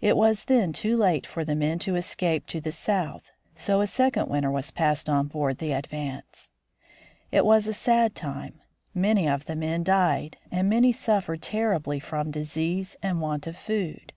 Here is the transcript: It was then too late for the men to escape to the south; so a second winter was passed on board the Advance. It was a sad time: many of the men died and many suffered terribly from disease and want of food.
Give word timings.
It 0.00 0.16
was 0.16 0.44
then 0.44 0.72
too 0.72 0.96
late 0.96 1.26
for 1.26 1.44
the 1.44 1.56
men 1.56 1.80
to 1.80 1.96
escape 1.96 2.46
to 2.46 2.60
the 2.60 2.70
south; 2.70 3.32
so 3.52 3.80
a 3.80 3.88
second 3.88 4.28
winter 4.28 4.48
was 4.48 4.70
passed 4.70 5.08
on 5.08 5.26
board 5.26 5.58
the 5.58 5.72
Advance. 5.72 6.50
It 7.32 7.44
was 7.44 7.66
a 7.66 7.72
sad 7.74 8.14
time: 8.14 8.60
many 8.94 9.28
of 9.28 9.46
the 9.46 9.56
men 9.56 9.82
died 9.82 10.36
and 10.52 10.70
many 10.70 10.92
suffered 10.92 11.42
terribly 11.42 11.98
from 11.98 12.30
disease 12.30 12.96
and 13.02 13.20
want 13.20 13.48
of 13.48 13.56
food. 13.58 14.12